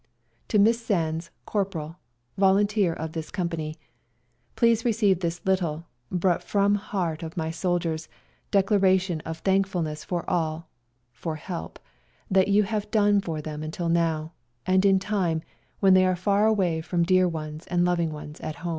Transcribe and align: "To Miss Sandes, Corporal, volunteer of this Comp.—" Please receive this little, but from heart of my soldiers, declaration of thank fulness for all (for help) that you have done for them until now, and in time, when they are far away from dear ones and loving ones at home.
"To 0.47 0.57
Miss 0.57 0.81
Sandes, 0.83 1.29
Corporal, 1.45 1.97
volunteer 2.35 2.91
of 2.91 3.11
this 3.11 3.29
Comp.—" 3.29 3.53
Please 4.55 4.83
receive 4.83 5.19
this 5.19 5.45
little, 5.45 5.85
but 6.11 6.41
from 6.41 6.73
heart 6.73 7.21
of 7.21 7.37
my 7.37 7.51
soldiers, 7.51 8.09
declaration 8.49 9.21
of 9.27 9.37
thank 9.37 9.67
fulness 9.67 10.03
for 10.03 10.27
all 10.27 10.67
(for 11.11 11.35
help) 11.35 11.77
that 12.31 12.47
you 12.47 12.63
have 12.63 12.89
done 12.89 13.21
for 13.21 13.43
them 13.43 13.61
until 13.61 13.89
now, 13.89 14.31
and 14.65 14.87
in 14.87 14.97
time, 14.97 15.43
when 15.81 15.93
they 15.93 16.07
are 16.07 16.15
far 16.15 16.47
away 16.47 16.81
from 16.81 17.03
dear 17.03 17.27
ones 17.27 17.67
and 17.67 17.85
loving 17.85 18.11
ones 18.11 18.39
at 18.41 18.55
home. 18.55 18.69